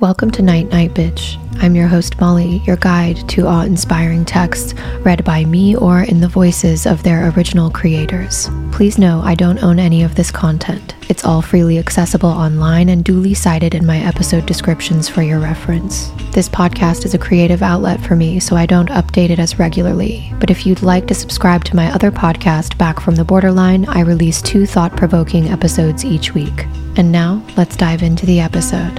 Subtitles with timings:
[0.00, 1.36] Welcome to Night Night Bitch.
[1.60, 6.20] I'm your host Molly, your guide to awe inspiring texts read by me or in
[6.20, 8.48] the voices of their original creators.
[8.70, 10.94] Please know I don't own any of this content.
[11.08, 16.12] It's all freely accessible online and duly cited in my episode descriptions for your reference.
[16.30, 20.32] This podcast is a creative outlet for me, so I don't update it as regularly.
[20.38, 24.02] But if you'd like to subscribe to my other podcast, Back from the Borderline, I
[24.02, 26.66] release two thought provoking episodes each week.
[26.96, 28.96] And now, let's dive into the episode.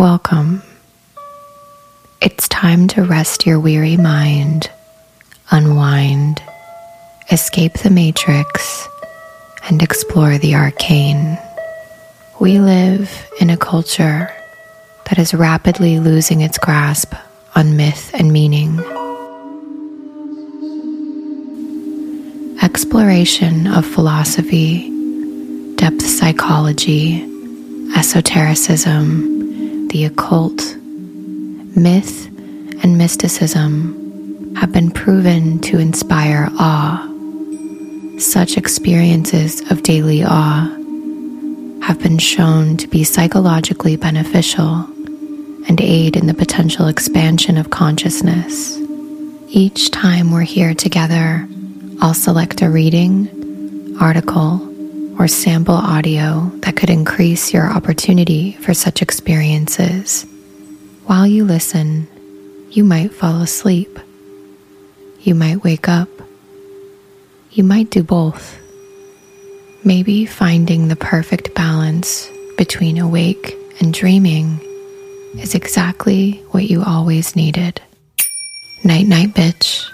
[0.00, 0.62] Welcome.
[2.22, 4.70] It's time to rest your weary mind,
[5.50, 6.42] unwind,
[7.30, 8.88] escape the matrix,
[9.68, 11.38] and explore the arcane.
[12.40, 14.34] We live in a culture
[15.04, 17.12] that is rapidly losing its grasp
[17.54, 18.78] on myth and meaning.
[22.62, 24.88] Exploration of philosophy,
[25.76, 27.22] depth psychology,
[27.94, 29.29] esotericism,
[29.90, 30.76] the occult,
[31.76, 32.26] myth,
[32.82, 37.06] and mysticism have been proven to inspire awe.
[38.18, 40.68] Such experiences of daily awe
[41.82, 44.84] have been shown to be psychologically beneficial
[45.68, 48.78] and aid in the potential expansion of consciousness.
[49.48, 51.48] Each time we're here together,
[52.00, 54.69] I'll select a reading, article,
[55.20, 60.24] or sample audio that could increase your opportunity for such experiences.
[61.04, 62.08] While you listen,
[62.70, 63.98] you might fall asleep.
[65.20, 66.08] You might wake up.
[67.50, 68.58] You might do both.
[69.84, 72.26] Maybe finding the perfect balance
[72.56, 74.58] between awake and dreaming
[75.38, 77.82] is exactly what you always needed.
[78.84, 79.86] Night, night, bitch.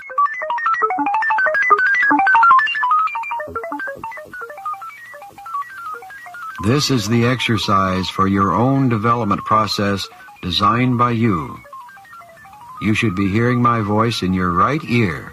[6.67, 10.09] This is the exercise for your own development process
[10.43, 11.61] designed by you.
[12.83, 15.33] You should be hearing my voice in your right ear.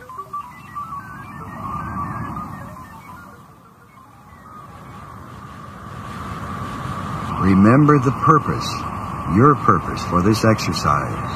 [7.41, 8.69] Remember the purpose,
[9.35, 11.34] your purpose for this exercise,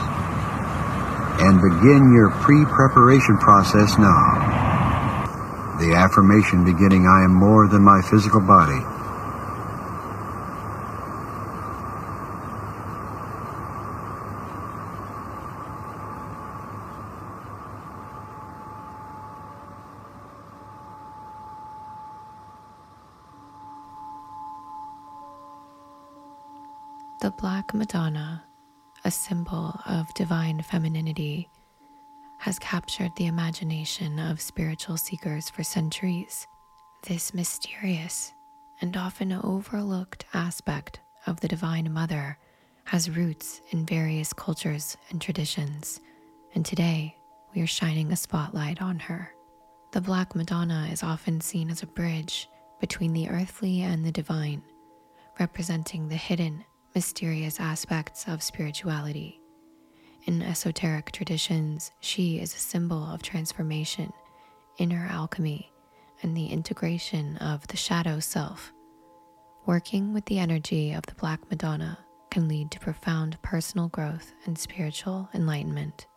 [1.41, 4.45] and begin your pre-preparation process now.
[5.79, 8.85] The affirmation beginning, I am more than my physical body
[27.19, 27.31] The
[27.67, 28.45] Black Madonna,
[29.03, 31.49] a symbol of divine femininity,
[32.37, 36.47] has captured the imagination of spiritual seekers for centuries.
[37.03, 38.31] This mysterious
[38.79, 42.37] and often overlooked aspect of the Divine Mother
[42.85, 45.99] has roots in various cultures and traditions,
[46.55, 47.17] and today
[47.53, 49.33] we are shining a spotlight on her.
[49.91, 52.47] The Black Madonna is often seen as a bridge
[52.79, 54.63] between the earthly and the divine,
[55.37, 56.63] representing the hidden
[56.97, 59.39] mysterious aspects of spirituality.
[60.25, 64.11] In esoteric traditions, she is a symbol of transformation,
[64.79, 65.71] inner alchemy,
[66.23, 68.73] and the integration of the shadow self.
[69.67, 71.99] Working with the energy of the Black Madonna
[72.31, 76.07] can lead to profound personal growth and spiritual enlightenment.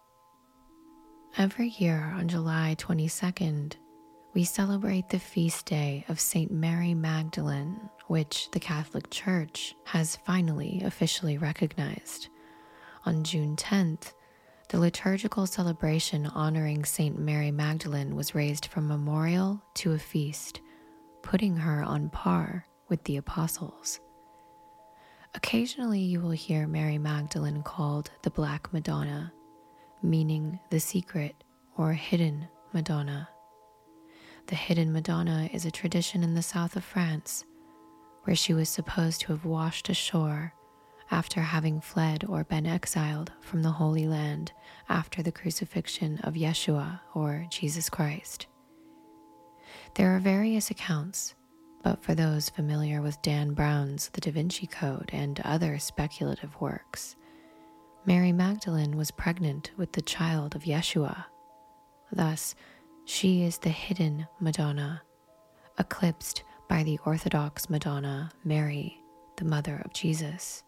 [1.37, 3.75] Every year on July 22nd,
[4.33, 6.51] we celebrate the feast day of St.
[6.51, 12.27] Mary Magdalene, which the Catholic Church has finally officially recognized.
[13.07, 14.15] On June 10th,
[14.69, 17.17] the liturgical celebration honoring St.
[17.17, 20.61] Mary Magdalene was raised from memorial to a feast,
[21.23, 24.01] putting her on par with the apostles.
[25.37, 29.33] Occasionally, you will hear Mary Magdalene called the Black Madonna,
[30.03, 31.45] meaning the secret
[31.77, 33.29] or hidden Madonna.
[34.49, 37.45] The hidden Madonna is a tradition in the south of France
[38.25, 40.55] where she was supposed to have washed ashore
[41.11, 44.53] after having fled or been exiled from the Holy Land
[44.89, 48.47] after the crucifixion of Yeshua or Jesus Christ.
[49.95, 51.35] There are various accounts,
[51.83, 57.17] but for those familiar with Dan Brown's The Da Vinci Code and other speculative works,
[58.07, 61.25] Mary Magdalene was pregnant with the child of Yeshua.
[62.13, 62.55] Thus,
[63.05, 65.03] she is the hidden Madonna,
[65.79, 69.03] eclipsed by the Orthodox Madonna, Mary,
[69.39, 70.63] the mother of Jesus.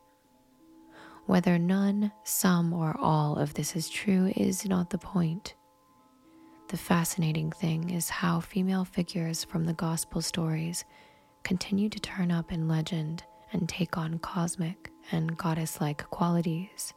[1.27, 5.55] Whether none, some, or all of this is true is not the point.
[6.71, 10.85] The fascinating thing is how female figures from the gospel stories
[11.45, 13.23] continue to turn up in legend
[13.53, 16.93] and take on cosmic and goddess like qualities.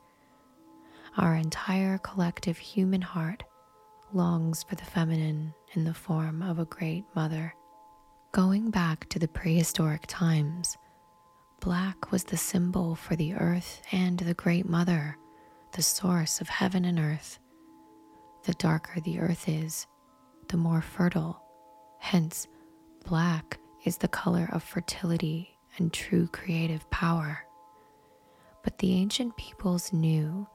[1.16, 3.44] Our entire collective human heart
[4.13, 7.54] longs for the feminine in the form of a great mother.
[8.36, 10.78] Going back to the prehistoric times,
[11.62, 15.18] black was the symbol for the earth and the great mother,
[15.72, 17.40] the source of heaven and earth.
[18.44, 19.88] The darker the earth is,
[20.50, 21.42] the more fertile.
[22.00, 22.46] Hence,
[23.06, 27.40] black is the color of fertility and true creative power.
[28.66, 30.46] But the ancient peoples knew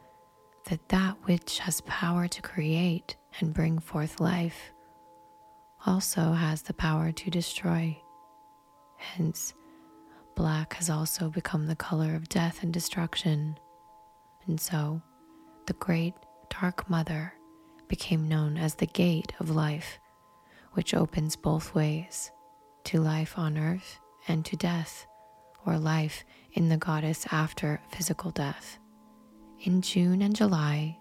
[0.66, 4.70] that that which has power to create and bring forth life
[5.86, 8.00] also has the power to destroy.
[8.96, 9.54] Hence,
[10.34, 13.58] black has also become the color of death and destruction.
[14.46, 15.00] And so,
[15.66, 16.14] the great
[16.48, 17.32] dark mother
[17.88, 19.98] became known as the gate of life,
[20.72, 22.30] which opens both ways
[22.84, 23.98] to life on earth
[24.28, 25.06] and to death,
[25.66, 28.78] or life in the goddess after physical death.
[29.62, 30.98] In June and July,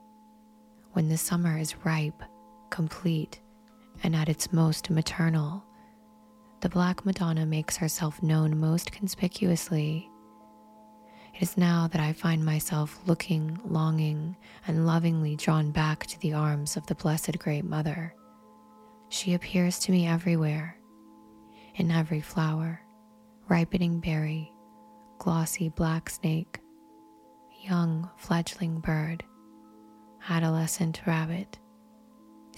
[0.93, 2.23] when the summer is ripe,
[2.69, 3.39] complete,
[4.03, 5.63] and at its most maternal,
[6.61, 10.09] the Black Madonna makes herself known most conspicuously.
[11.33, 14.35] It is now that I find myself looking, longing,
[14.67, 18.13] and lovingly drawn back to the arms of the Blessed Great Mother.
[19.09, 20.75] She appears to me everywhere,
[21.75, 22.81] in every flower,
[23.47, 24.51] ripening berry,
[25.17, 26.59] glossy black snake,
[27.61, 29.23] young fledgling bird,
[30.29, 31.58] adolescent rabbit,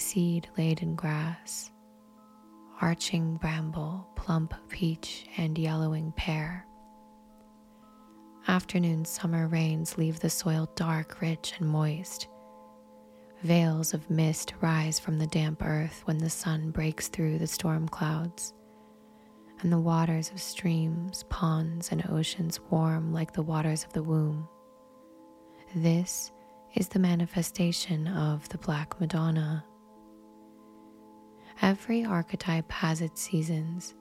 [0.02, 1.72] seed laden grass,
[2.82, 6.66] arching bramble, plump peach, and yellowing pear.
[8.48, 12.28] Afternoon summer rains leave the soil dark, rich, and moist.
[13.44, 17.88] Veils of mist rise from the damp earth when the sun breaks through the storm
[17.88, 18.54] clouds,
[19.62, 24.48] and the waters of streams, ponds, and oceans warm like the waters of the womb.
[25.76, 26.32] This
[26.76, 29.64] is the manifestation of the Black Madonna.
[31.62, 33.94] Every archetype has its seasons.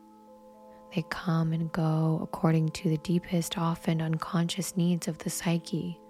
[0.95, 6.01] They come and go according to the deepest, often unconscious needs of the psyche,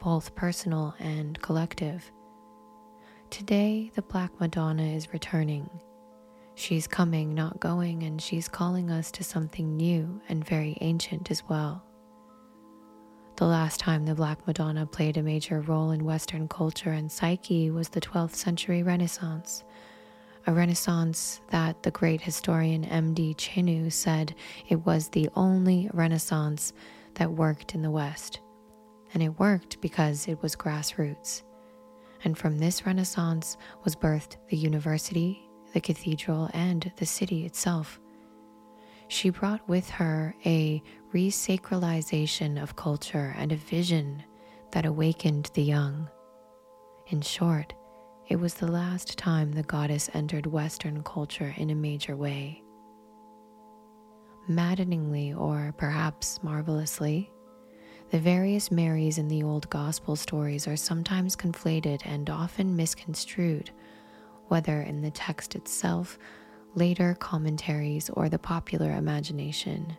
[0.00, 2.10] both personal and collective.
[3.30, 5.70] Today, the Black Madonna is returning.
[6.56, 11.44] She's coming, not going, and she's calling us to something new and very ancient as
[11.48, 11.84] well.
[13.36, 17.70] The last time the Black Madonna played a major role in Western culture and psyche
[17.70, 19.62] was the 12th century Renaissance
[20.46, 23.34] a renaissance that the great historian M.D.
[23.34, 24.34] Chenu said
[24.68, 26.72] it was the only renaissance
[27.14, 28.40] that worked in the West.
[29.12, 31.42] And it worked because it was grassroots.
[32.24, 38.00] And from this renaissance was birthed the university, the cathedral, and the city itself.
[39.08, 40.82] She brought with her a
[41.12, 44.22] resacralization of culture and a vision
[44.70, 46.08] that awakened the young.
[47.08, 47.74] In short,
[48.30, 52.62] it was the last time the goddess entered Western culture in a major way.
[54.48, 57.28] Maddeningly, or perhaps marvelously,
[58.12, 63.72] the various Marys in the old gospel stories are sometimes conflated and often misconstrued,
[64.46, 66.16] whether in the text itself,
[66.76, 69.96] later commentaries, or the popular imagination.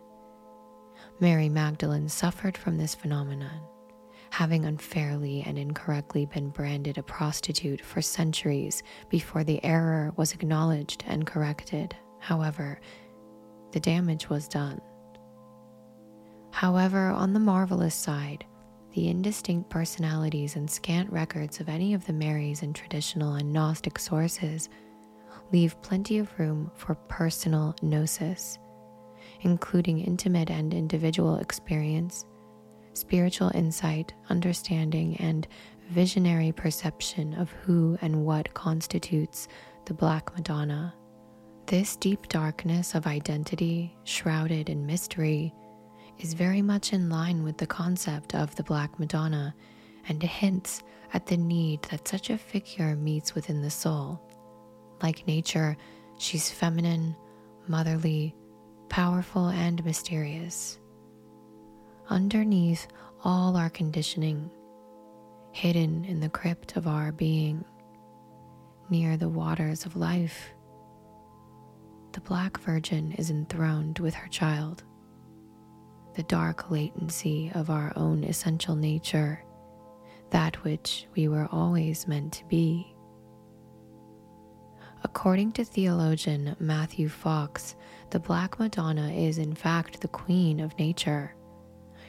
[1.20, 3.60] Mary Magdalene suffered from this phenomenon
[4.32, 11.04] having unfairly and incorrectly been branded a prostitute for centuries before the error was acknowledged
[11.06, 11.94] and corrected.
[12.18, 12.80] However,
[13.72, 14.80] the damage was done.
[16.50, 18.46] However, on the marvelous side,
[18.94, 23.98] the indistinct personalities and scant records of any of the Marys in traditional and Gnostic
[23.98, 24.70] sources
[25.52, 28.58] leave plenty of room for personal gnosis,
[29.42, 32.24] including intimate and individual experience
[32.94, 35.46] spiritual insight, understanding, and
[35.90, 39.48] visionary perception of who and what constitutes
[39.86, 40.94] the Black Madonna.
[41.66, 45.54] This deep darkness of identity, shrouded in mystery,
[46.18, 49.54] is very much in line with the concept of the Black Madonna
[50.08, 50.82] and hints
[51.14, 54.20] at the need that such a figure meets within the soul.
[55.02, 55.76] Like nature,
[56.18, 57.16] she's feminine,
[57.68, 58.34] motherly,
[58.88, 60.78] powerful, and mysterious
[62.08, 62.88] underneath
[63.24, 64.50] all our conditioning,
[65.52, 67.64] hidden in the crypt of our being,
[68.90, 70.52] near the waters of life.
[72.12, 74.84] The Black Virgin is enthroned with her child,
[76.14, 79.42] the dark latency of our own essential nature,
[80.30, 82.94] that which we were always meant to be.
[85.04, 87.76] According to theologian Matthew Fox,
[88.10, 91.34] the Black Madonna is in fact the queen of nature.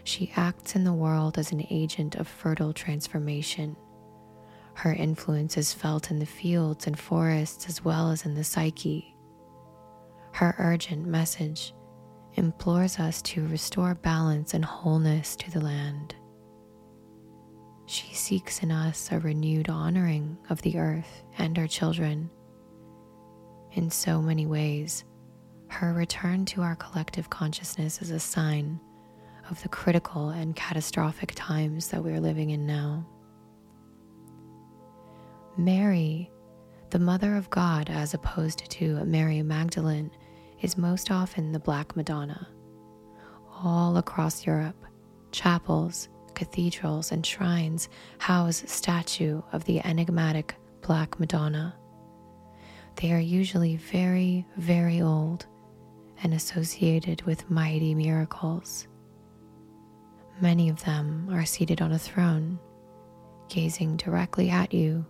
[0.03, 3.77] She acts in the world as an agent of fertile transformation.
[4.75, 9.15] Her influence is felt in the fields and forests as well as in the psyche.
[10.33, 11.74] Her urgent message
[12.33, 16.15] implores us to restore balance and wholeness to the land.
[17.86, 22.29] She seeks in us a renewed honoring of the earth and our children.
[23.74, 25.03] In so many ways,
[25.67, 28.79] her return to our collective consciousness is a sign
[29.50, 33.05] of the critical and catastrophic times that we are living in now.
[35.57, 36.31] Mary,
[36.89, 40.12] the Mother of God, as opposed to Mary Magdalene,
[40.62, 42.47] is most often the Black Madonna.
[43.63, 44.85] All across Europe,
[45.31, 51.75] chapels, cathedrals, and shrines house statue of the enigmatic Black Madonna.
[52.95, 55.45] They are usually very, very old
[56.23, 58.88] and associated with mighty miracles.
[60.41, 62.59] Many of them are seated on a throne,
[63.49, 65.05] gazing directly at you.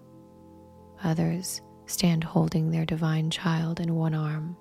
[1.03, 4.55] Others stand holding their divine child in one arm.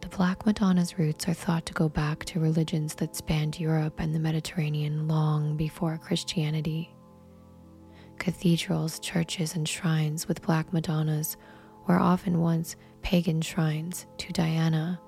[0.00, 4.14] The Black Madonna's roots are thought to go back to religions that spanned Europe and
[4.14, 6.94] the Mediterranean long before Christianity.
[8.18, 11.36] Cathedrals, churches, and shrines with Black Madonnas
[11.86, 15.00] were often once pagan shrines to Diana,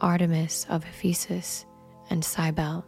[0.00, 1.64] Artemis of Ephesus,
[2.10, 2.84] and Cybele.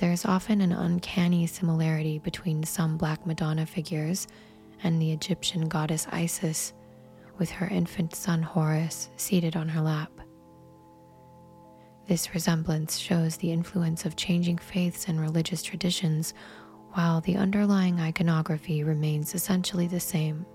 [0.00, 4.26] There is often an uncanny similarity between some Black Madonna figures
[4.82, 6.72] and the Egyptian goddess Isis,
[7.36, 10.10] with her infant son Horus seated on her lap.
[12.08, 16.32] This resemblance shows the influence of changing faiths and religious traditions,
[16.94, 20.46] while the underlying iconography remains essentially the same.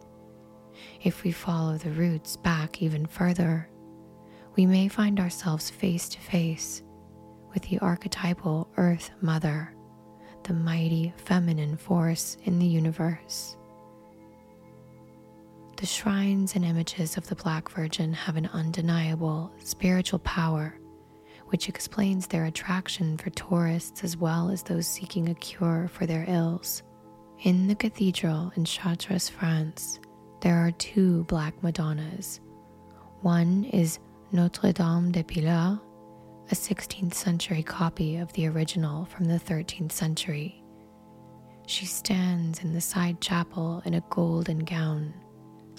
[1.03, 3.69] If we follow the roots back even further,
[4.55, 6.81] we may find ourselves face to face
[7.55, 9.73] with the archetypal Earth Mother,
[10.43, 13.55] the mighty feminine force in the universe.
[15.77, 20.77] The shrines and images of the Black Virgin have an undeniable spiritual power,
[21.47, 26.25] which explains their attraction for tourists as well as those seeking a cure for their
[26.27, 26.83] ills.
[27.43, 29.99] In the cathedral in Chartres, France,
[30.41, 32.41] there are two Black Madonnas.
[33.21, 33.99] One is
[34.33, 35.79] Notre Dame de Pilar,
[36.51, 40.63] a 16th century copy of the original from the 13th century.
[41.65, 45.13] She stands in the side chapel in a golden gown,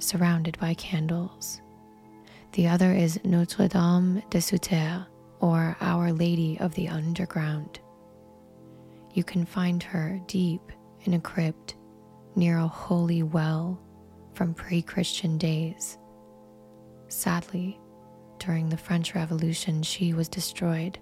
[0.00, 1.60] surrounded by candles.
[2.52, 5.06] The other is Notre Dame de Souterre,
[5.40, 7.78] or Our Lady of the Underground.
[9.14, 10.72] You can find her deep
[11.04, 11.76] in a crypt
[12.34, 13.80] near a holy well
[14.34, 15.98] from pre Christian days.
[17.08, 17.78] Sadly,
[18.38, 20.98] during the French Revolution, she was destroyed,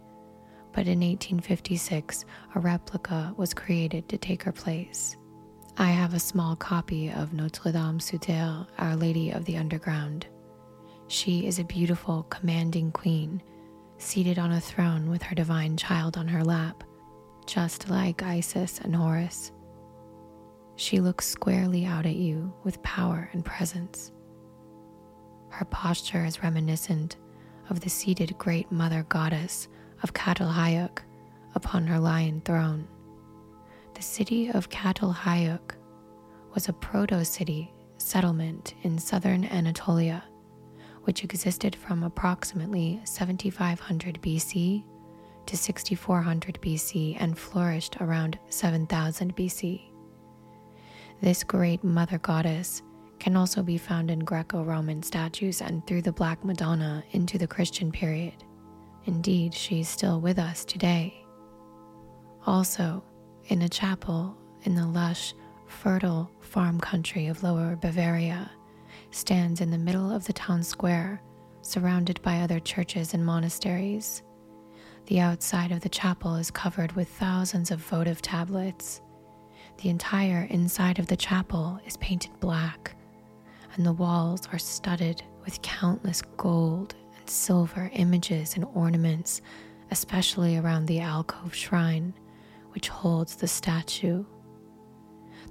[0.73, 2.25] but in 1856,
[2.55, 5.17] a replica was created to take her place.
[5.77, 10.27] I have a small copy of Notre Dame Souterre, Our Lady of the Underground.
[11.09, 13.43] She is a beautiful, commanding queen,
[13.99, 16.85] seated on a throne with her divine child on her lap,
[17.47, 19.53] just like Isis and Horus.
[20.77, 24.13] She looks squarely out at you with power and presence.
[25.51, 27.17] Her posture is reminiscent
[27.71, 29.69] of the seated great mother goddess
[30.03, 31.03] of Çatalhöyük
[31.55, 32.87] upon her lion throne.
[33.95, 35.75] The city of Çatalhöyük
[36.55, 40.25] was a proto city settlement in southern Anatolia,
[41.05, 44.85] which existed from approximately 7500 BC
[45.47, 49.83] to 6400 BC and flourished around 7000 BC.
[51.21, 52.83] This great mother goddess
[53.25, 57.47] can also be found in Greco Roman statues and through the Black Madonna into the
[57.47, 58.35] Christian period.
[59.07, 61.25] Indeed, she is still with us today.
[62.47, 63.03] Also,
[63.47, 65.33] in a chapel in the lush,
[65.67, 68.51] fertile farm country of Lower Bavaria,
[69.11, 71.23] stands in the middle of the town square,
[71.63, 74.23] surrounded by other churches and monasteries.
[75.07, 79.01] The outside of the chapel is covered with thousands of votive tablets.
[79.79, 82.95] The entire inside of the chapel is painted black,
[83.75, 89.43] and the walls are studded with countless gold and silver images and ornaments,
[89.91, 92.15] especially around the alcove shrine,
[92.73, 94.25] which holds the statue.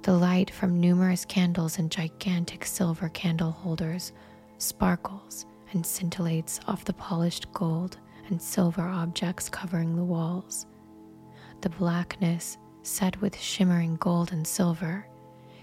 [0.02, 4.12] The light from numerous candles and gigantic silver candle holders
[4.58, 10.66] sparkles and scintillates off the polished gold and silver objects covering the walls.
[11.60, 15.06] The blackness, set with shimmering gold and silver,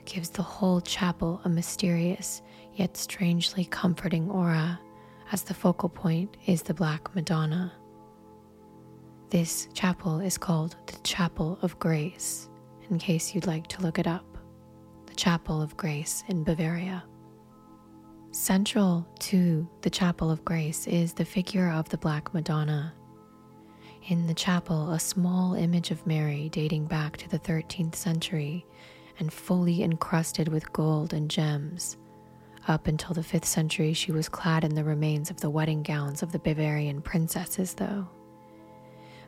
[0.05, 2.41] gives the whole chapel a mysterious
[2.73, 4.79] yet strangely comforting aura,
[5.31, 7.71] as the focal point is the Black Madonna.
[9.29, 12.49] This chapel is called the Chapel of Grace,
[12.89, 14.25] in case you'd like to look it up.
[15.05, 17.03] The Chapel of Grace in Bavaria.
[18.31, 22.93] Central to the Chapel of Grace is the figure of the Black Madonna.
[24.07, 28.65] In the chapel, a small image of Mary dating back to the 13th century
[29.21, 31.95] and fully encrusted with gold and gems.
[32.67, 36.21] Up until the 5th century, she was clad in the remains of the wedding gowns
[36.21, 38.09] of the Bavarian princesses, though.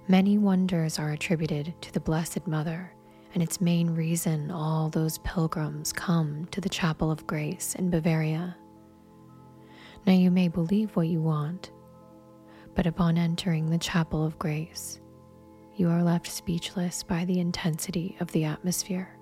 [0.07, 2.91] Many wonders are attributed to the Blessed Mother,
[3.33, 8.57] and its main reason all those pilgrims come to the Chapel of Grace in Bavaria.
[10.05, 11.71] Now, you may believe what you want,
[12.75, 14.99] but upon entering the Chapel of Grace,
[15.75, 19.17] you are left speechless by the intensity of the atmosphere.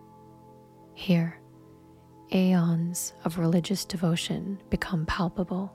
[0.93, 1.39] Here,
[2.33, 5.73] aeons of religious devotion become palpable.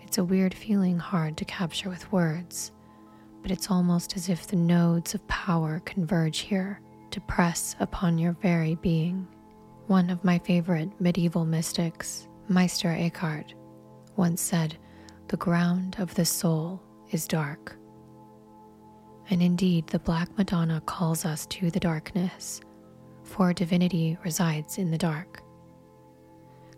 [0.00, 2.72] It's a weird feeling hard to capture with words,
[3.42, 6.80] but it's almost as if the nodes of power converge here
[7.10, 9.26] to press upon your very being.
[9.86, 13.54] One of my favorite medieval mystics, Meister Eckhart,
[14.16, 14.76] once said,
[15.28, 17.76] The ground of the soul is dark.
[19.30, 22.60] And indeed, the Black Madonna calls us to the darkness
[23.24, 25.42] for divinity resides in the dark.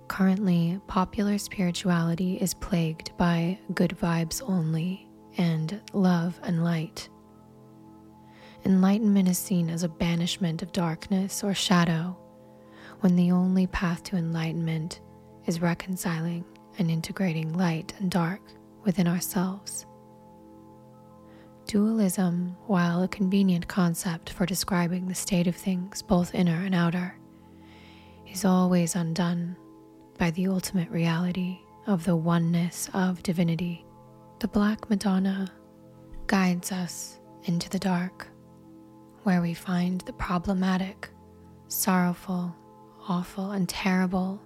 [0.09, 7.09] Currently, popular spirituality is plagued by good vibes only and love and light.
[8.65, 12.17] Enlightenment is seen as a banishment of darkness or shadow,
[13.01, 15.01] when the only path to enlightenment
[15.47, 16.45] is reconciling
[16.79, 18.41] and integrating light and dark
[18.85, 19.87] within ourselves.
[21.67, 27.19] Dualism, while a convenient concept for describing the state of things, both inner and outer,
[28.31, 29.57] is always undone
[30.17, 31.59] by the ultimate reality
[31.89, 33.85] of the oneness of divinity.
[34.39, 35.51] The Black Madonna
[36.29, 38.29] guides us into the dark,
[39.25, 41.09] where we find the problematic,
[41.67, 42.55] sorrowful,
[43.09, 44.41] awful, and terrible,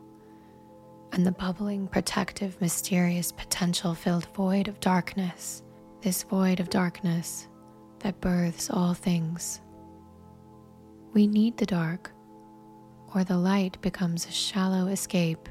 [1.12, 5.62] and the bubbling, protective, mysterious, potential filled void of darkness
[6.02, 7.48] this void of darkness
[7.98, 9.60] that births all things.
[11.12, 12.12] We need the dark,
[13.14, 15.48] or the light becomes a shallow escape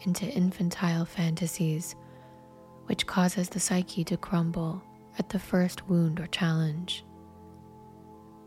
[0.00, 1.94] into infantile fantasies,
[2.86, 4.82] which causes the psyche to crumble
[5.18, 7.04] at the first wound or challenge.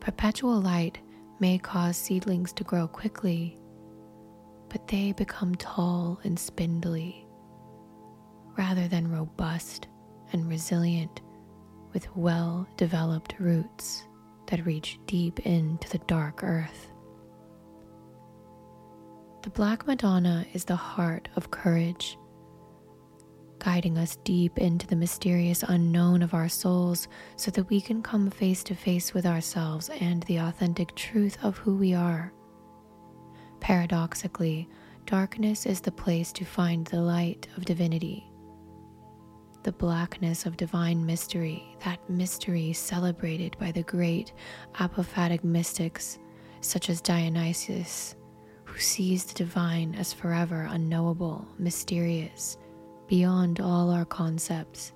[0.01, 0.99] Perpetual light
[1.39, 3.57] may cause seedlings to grow quickly,
[4.67, 7.25] but they become tall and spindly
[8.57, 9.87] rather than robust
[10.33, 11.21] and resilient
[11.95, 14.03] with well developed roots
[14.47, 16.91] that reach deep into the dark earth.
[19.43, 22.17] The Black Madonna is the heart of courage,
[23.59, 28.29] guiding us deep into the mysterious unknown of our souls so that we can come
[28.29, 32.33] face to face with ourselves and the authentic truth of who we are.
[33.61, 34.67] Paradoxically,
[35.05, 38.29] darkness is the place to find the light of divinity
[39.65, 44.31] the blackness of divine mystery, that mystery celebrated by the great
[44.75, 46.19] apophatic mystics
[46.61, 48.15] such as Dionysius,
[48.65, 52.57] who sees the divine as forever unknowable, mysterious,
[53.07, 54.93] beyond all our concepts,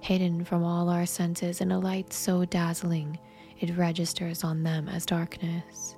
[0.00, 3.18] hidden from all our senses in a light so dazzling
[3.60, 5.96] it registers on them as darkness.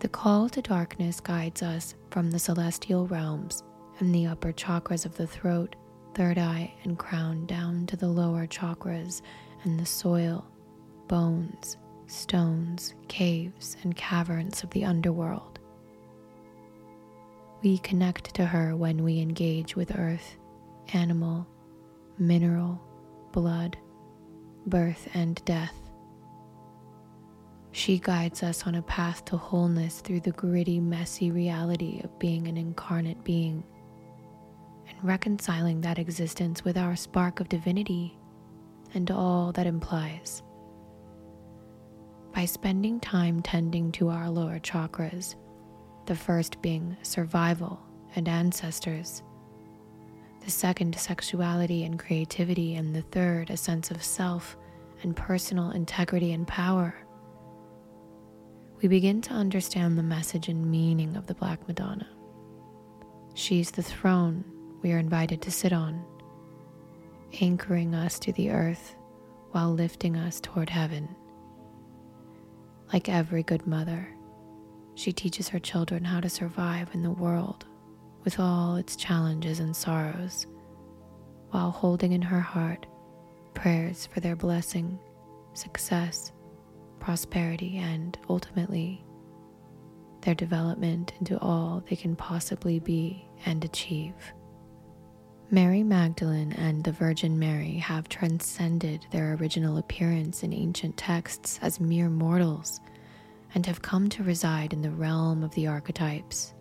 [0.00, 3.62] The call to darkness guides us from the celestial realms
[4.00, 5.76] and the upper chakras of the throat
[6.14, 9.22] third eye and crown down to the lower chakras
[9.64, 10.46] and the soil,
[11.08, 15.58] bones, stones, caves, and caverns of the underworld.
[17.62, 20.36] We connect to her when we engage with earth,
[20.92, 21.46] animal,
[22.18, 22.80] mineral,
[23.32, 23.76] blood,
[24.66, 25.74] birth, and death.
[27.72, 32.48] She guides us on a path to wholeness through the gritty, messy reality of being
[32.48, 33.62] an incarnate being
[35.02, 38.16] reconciling that existence with our spark of divinity
[38.94, 40.42] and all that implies.
[42.34, 45.34] By spending time tending to our lower chakras,
[46.06, 47.80] the first being survival
[48.16, 49.22] and ancestors,
[50.44, 54.56] the second sexuality and creativity, and the third a sense of self
[55.02, 56.94] and personal integrity and power,
[58.80, 62.08] we begin to understand the message and meaning of the Black Madonna.
[63.34, 64.44] She's the throne
[64.82, 66.04] we are invited to sit on,
[67.40, 68.96] anchoring us to the earth
[69.52, 71.08] while lifting us toward heaven.
[72.92, 74.08] Like every good mother,
[75.00, 77.64] She teaches her children how to survive in the world
[78.24, 80.46] with all its challenges and sorrows,
[81.52, 82.84] while holding in her heart
[83.54, 84.98] prayers for their blessing,
[85.54, 86.32] success,
[86.98, 89.02] prosperity, and ultimately
[90.20, 94.14] their development into all they can possibly be and achieve.
[95.52, 101.80] Mary Magdalene and the Virgin Mary have transcended their original appearance in ancient texts as
[101.80, 102.80] mere mortals
[103.52, 106.54] and have come to reside in the realm of the archetypes,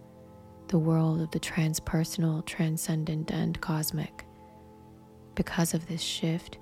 [0.70, 4.26] the world of the transpersonal, transcendent, and cosmic.
[5.36, 6.58] Because of this shift,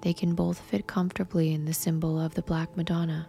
[0.00, 3.26] they can both fit comfortably in the symbol of the Black Madonna.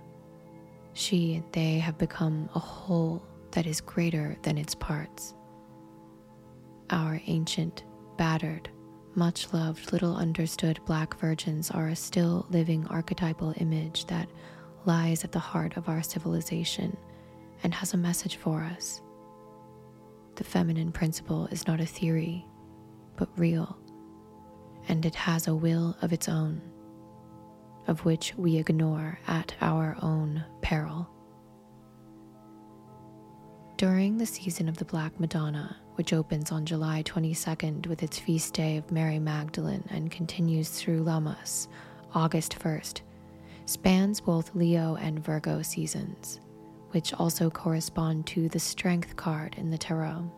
[0.93, 5.33] She and they have become a whole that is greater than its parts.
[6.91, 7.83] Our ancient
[8.17, 8.69] battered,
[9.15, 14.29] much loved, little understood black virgins are a still living archetypal image that
[14.85, 16.95] lies at the heart of our civilization
[17.63, 19.01] and has a message for us.
[20.35, 22.45] The feminine principle is not a theory,
[23.15, 23.77] but real,
[24.89, 26.61] and it has a will of its own,
[27.87, 31.09] of which we ignore at our own peril.
[33.77, 38.53] During the season of the Black Madonna, which opens on July 22nd with its feast
[38.53, 41.67] day of Mary Magdalene and continues through Lammas,
[42.13, 43.01] August 1st,
[43.65, 46.39] spans both Leo and Virgo seasons,
[46.91, 50.31] which also correspond to the Strength card in the Tarot,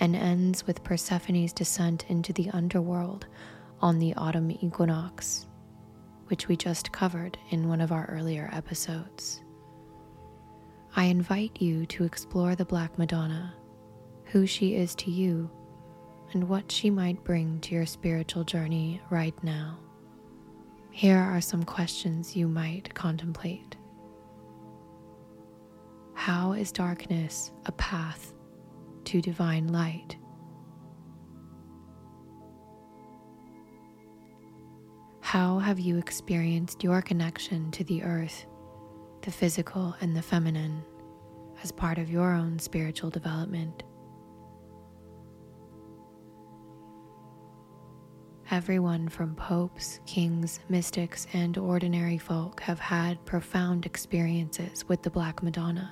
[0.00, 3.26] and ends with Persephone's descent into the underworld
[3.80, 5.46] on the autumn equinox,
[6.26, 9.42] which we just covered in one of our earlier episodes.
[10.94, 13.54] I invite you to explore the Black Madonna,
[14.26, 15.50] who she is to you,
[16.32, 19.78] and what she might bring to your spiritual journey right now.
[20.90, 23.76] Here are some questions you might contemplate.
[26.14, 28.32] How is darkness a path
[29.04, 30.16] to divine light?
[35.20, 38.46] How have you experienced your connection to the earth
[39.26, 40.84] the physical and the feminine
[41.64, 43.82] as part of your own spiritual development.
[48.50, 55.42] Everyone from popes, kings, mystics, and ordinary folk have had profound experiences with the Black
[55.42, 55.90] Madonna.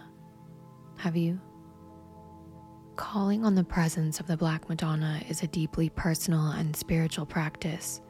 [0.99, 1.41] Have you?
[2.97, 8.01] Calling on the presence of the Black Madonna is a deeply personal and spiritual practice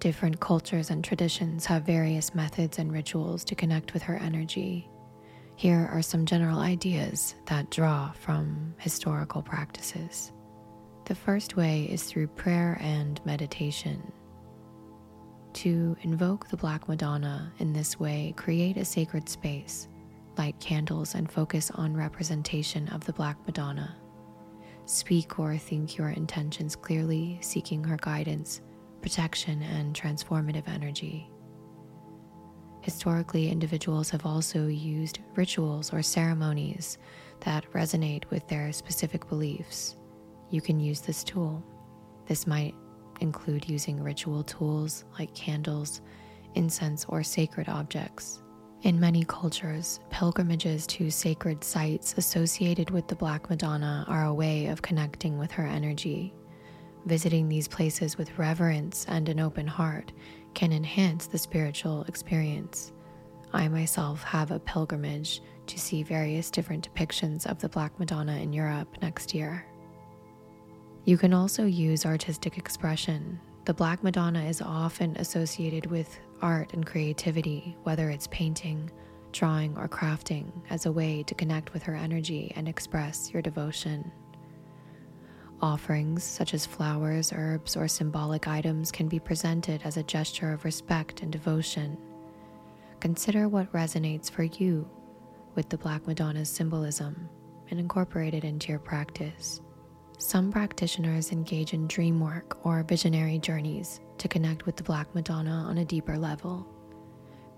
[0.00, 4.88] Different cultures and traditions have various methods and rituals to connect with her energy.
[5.56, 10.30] Here are some general ideas that draw from historical practices.
[11.08, 14.12] The first way is through prayer and meditation.
[15.54, 19.88] To invoke the Black Madonna in this way, create a sacred space,
[20.36, 23.96] light candles, and focus on representation of the Black Madonna.
[24.84, 28.60] Speak or think your intentions clearly, seeking her guidance
[29.00, 31.30] protection, and transformative energy.
[32.80, 36.98] Historically, individuals have also used rituals or ceremonies
[37.40, 39.97] that resonate with their specific beliefs.
[40.50, 41.62] You can use this tool.
[42.26, 42.74] This might
[43.20, 46.00] include using ritual tools like candles,
[46.54, 48.42] incense, or sacred objects.
[48.82, 54.66] In many cultures, pilgrimages to sacred sites associated with the Black Madonna are a way
[54.66, 56.32] of connecting with her energy
[57.08, 60.12] Visiting these places with reverence and an open heart
[60.52, 62.92] can enhance the spiritual experience.
[63.54, 68.52] I myself have a pilgrimage to see various different depictions of the Black Madonna in
[68.52, 69.64] Europe next year.
[71.08, 73.40] You can also use artistic expression.
[73.64, 78.90] The Black Madonna is often associated with art and creativity, whether it's painting,
[79.32, 84.12] drawing, or crafting, as a way to connect with her energy and express your devotion.
[85.62, 90.66] Offerings, such as flowers, herbs, or symbolic items, can be presented as a gesture of
[90.66, 91.96] respect and devotion.
[93.00, 94.86] Consider what resonates for you
[95.54, 97.30] with the Black Madonna's symbolism
[97.70, 99.62] and incorporate it into your practice.
[100.20, 105.64] Some practitioners engage in dream work or visionary journeys to connect with the Black Madonna
[105.68, 106.66] on a deeper level.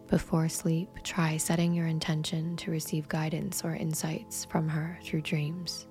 [0.08, 5.86] Before sleep, try setting your intention to receive guidance or insights from her through dreams.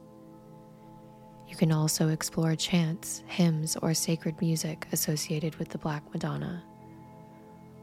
[1.47, 6.63] You can also explore chants, hymns, or sacred music associated with the Black Madonna.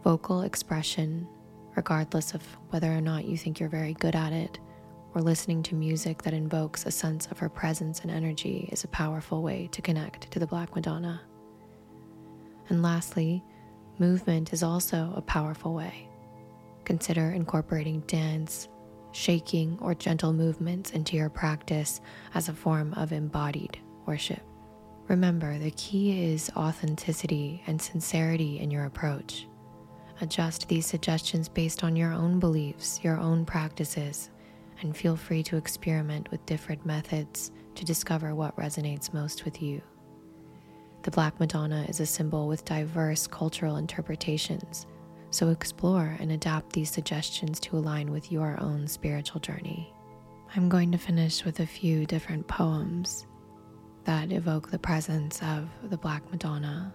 [0.05, 1.27] Vocal expression,
[1.75, 4.61] regardless of whether or not you think you're very good at it,
[5.17, 8.89] or listening to music that invokes a sense of her presence and energy is a
[8.89, 11.23] powerful way to connect to the Black Madonna.
[12.69, 13.43] And lastly,
[13.99, 16.07] movement is also a powerful way.
[16.85, 18.69] Consider incorporating dance,
[19.13, 22.03] shaking, or gentle movements into your practice
[22.35, 24.43] as a form of embodied worship.
[25.09, 29.47] Remember, the key is authenticity and sincerity in your approach.
[30.21, 34.29] Adjust these suggestions based on your own beliefs, your own practices,
[34.81, 39.83] and feel free to experiment with different methods to discover what resonates most with you.
[41.03, 44.87] The Black Madonna is a symbol with diverse cultural interpretations,
[45.31, 49.93] so explore and adapt these suggestions to align with your own spiritual journey.
[50.55, 53.27] I'm going to finish with a few different poems
[54.05, 56.95] that evoke the presence of the Black Madonna,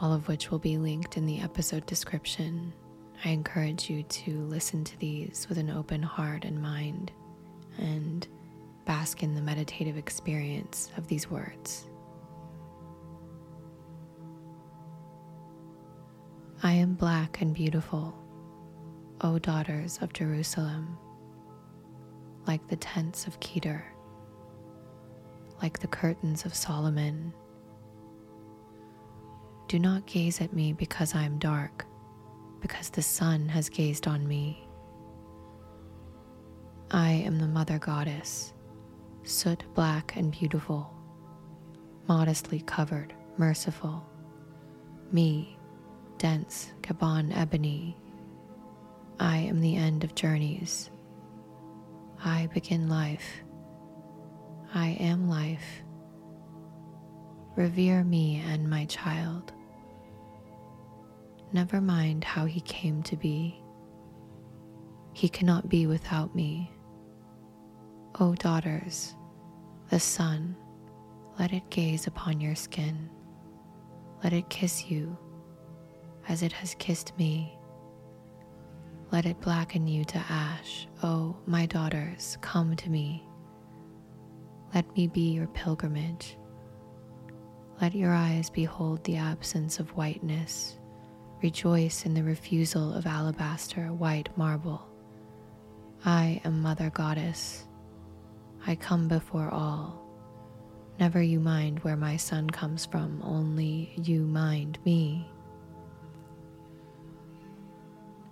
[0.00, 2.72] all of which will be linked in the episode description.
[3.24, 7.12] I encourage you to listen to these with an open heart and mind
[7.78, 8.26] and
[8.84, 11.88] bask in the meditative experience of these words.
[16.62, 18.14] I am black and beautiful,
[19.20, 20.96] O daughters of Jerusalem,
[22.46, 23.84] like the tents of Kedar
[25.62, 27.32] like the curtains of Solomon.
[29.66, 31.84] Do not gaze at me because I am dark,
[32.60, 34.66] because the sun has gazed on me.
[36.90, 38.52] I am the mother goddess,
[39.22, 40.90] soot black and beautiful,
[42.08, 44.04] modestly covered, merciful.
[45.12, 45.58] Me,
[46.18, 47.96] dense Kaban ebony.
[49.20, 50.90] I am the end of journeys.
[52.24, 53.42] I begin life
[54.74, 55.82] I am life.
[57.56, 59.52] Revere me and my child.
[61.52, 63.62] Never mind how he came to be.
[65.14, 66.70] He cannot be without me.
[68.20, 69.14] O daughters,
[69.90, 70.56] the sun,
[71.38, 73.08] let it gaze upon your skin.
[74.22, 75.16] Let it kiss you
[76.28, 77.56] as it has kissed me.
[79.10, 80.86] Let it blacken you to ash.
[81.02, 83.26] O my daughters, come to me.
[84.74, 86.36] Let me be your pilgrimage.
[87.80, 90.77] Let your eyes behold the absence of whiteness.
[91.42, 94.82] Rejoice in the refusal of alabaster, white marble.
[96.04, 97.66] I am Mother Goddess.
[98.66, 100.04] I come before all.
[100.98, 105.30] Never you mind where my son comes from, only you mind me.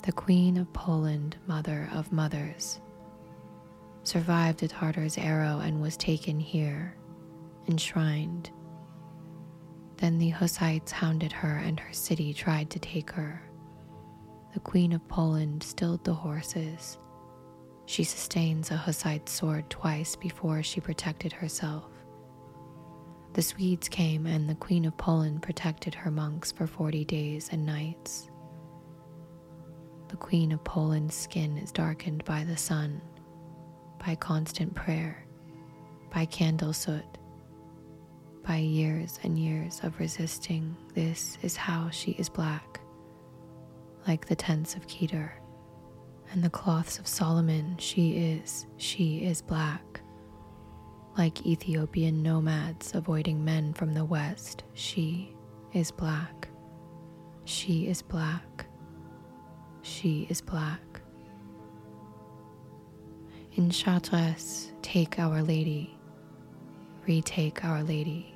[0.03, 2.81] The Queen of Poland, Mother of Mothers
[4.03, 6.97] survived a Tartar's arrow and was taken here,
[7.69, 8.51] enshrined.
[9.97, 13.43] Then the Hussites hounded her, and her city tried to take her.
[14.55, 16.99] The Queen of Poland stilled the horses.
[17.87, 21.85] She sustains a Hussite sword twice before she protected herself.
[23.35, 27.65] The Swedes came, and the Queen of Poland protected her monks for 40 days and
[27.67, 28.31] nights.
[30.09, 33.01] The Queen of Poland's skin is darkened by the sun
[34.07, 35.27] by constant prayer,
[36.11, 37.05] by candle soot,
[38.47, 40.77] by years and years of resisting.
[40.95, 42.81] This is how she is black,
[44.07, 45.33] like the tents of Kedar
[46.31, 47.77] and the cloths of Solomon.
[47.79, 50.01] She is, she is black.
[51.19, 55.35] Like Ethiopian nomads avoiding men from the west, she
[55.73, 56.49] is black.
[57.45, 58.67] She is black.
[59.83, 61.01] She is black.
[63.57, 65.97] Enchantress, take Our Lady,
[67.07, 68.36] retake Our Lady,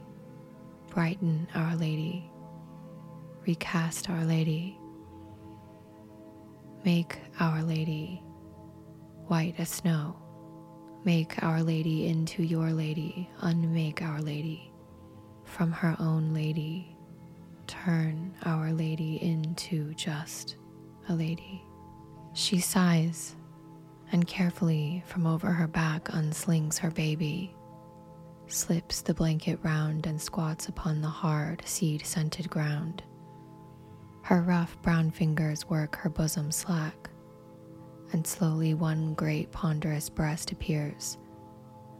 [0.91, 2.31] brighten Our Lady,
[3.47, 4.77] recast Our Lady,
[6.85, 8.23] make Our Lady
[9.29, 10.17] white as snow,
[11.05, 14.73] make Our Lady into your lady, unmake Our Lady
[15.45, 16.97] from her own lady,
[17.69, 20.57] turn Our Lady into just
[21.09, 21.65] a lady.
[22.35, 23.37] She sighs
[24.13, 27.55] and carefully from over her back unslings her baby,
[28.53, 33.03] slips the blanket round and squats upon the hard, seed scented ground.
[34.23, 37.11] Her rough brown fingers work her bosom slack,
[38.13, 41.19] and slowly one great ponderous breast appears,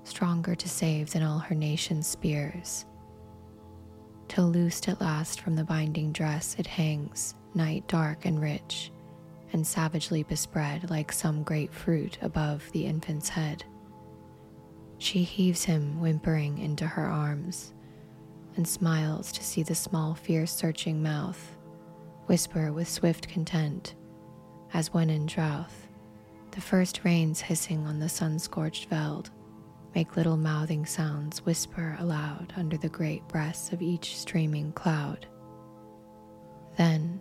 [0.05, 2.85] stronger to save than all her nation's spears.
[4.29, 8.93] Till loosed at last from the binding dress, it hangs, night dark and rich
[9.53, 13.65] and savagely bespread like some great fruit above the infant's head.
[15.01, 17.73] She heaves him whimpering into her arms
[18.57, 21.57] and smiles to see the small, fierce, searching mouth
[22.27, 23.95] whisper with swift content
[24.75, 25.89] as when in drouth
[26.53, 29.31] the first rains hissing on the sun scorched veld
[29.95, 35.27] make little mouthing sounds whisper aloud under the great breasts of each streaming cloud.
[36.77, 37.21] Then,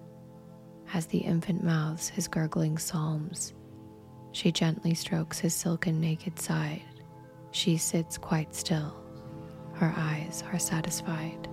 [0.94, 3.54] as the infant mouths his gurgling psalms,
[4.32, 6.84] She gently strokes his silken naked side.
[7.52, 8.94] She sits quite still.
[9.74, 11.48] Her eyes are satisfied.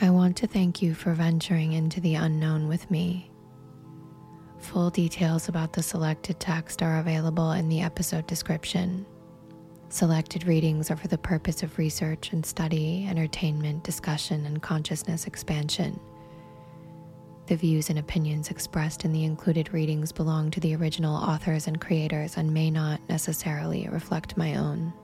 [0.00, 3.30] I want to thank you for venturing into the unknown with me.
[4.58, 9.06] Full details about the selected text are available in the episode description.
[9.90, 16.00] Selected readings are for the purpose of research and study, entertainment, discussion, and consciousness expansion.
[17.46, 21.78] The views and opinions expressed in the included readings belong to the original authors and
[21.78, 24.94] creators and may not necessarily reflect my own.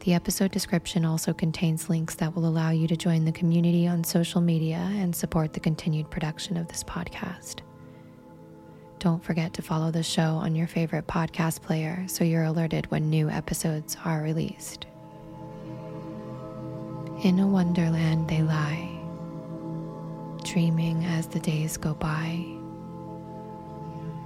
[0.00, 4.04] The episode description also contains links that will allow you to join the community on
[4.04, 7.62] social media and support the continued production of this podcast.
[9.00, 13.10] Don't forget to follow the show on your favorite podcast player so you're alerted when
[13.10, 14.86] new episodes are released.
[17.24, 18.97] In a wonderland they lie,
[20.52, 22.44] dreaming as the days go by,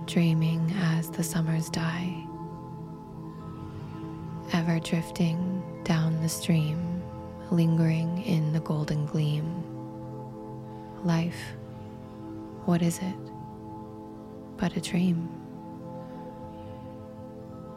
[0.06, 2.24] dreaming as the summers die,
[4.52, 7.02] ever drifting down the stream,
[7.50, 9.64] lingering in the golden gleam.
[11.04, 11.54] Life,
[12.66, 13.32] what is it?
[14.62, 15.28] but a dream.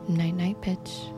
[0.07, 1.14] Night, night, bitch.